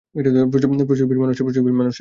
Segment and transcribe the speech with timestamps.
[0.85, 1.43] প্রচুর ভিড় মানুষের।